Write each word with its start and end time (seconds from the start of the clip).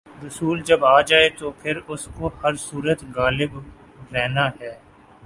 رسول 0.25 0.61
جب 0.61 0.85
آ 0.85 1.01
جائے 1.01 1.27
تو 1.29 1.51
پھر 1.51 1.79
اس 1.87 2.07
کو 2.17 2.29
ہر 2.43 2.55
صورت 2.55 3.03
غالب 3.15 3.57
رہنا 4.13 4.47
ہے۔ 4.61 4.73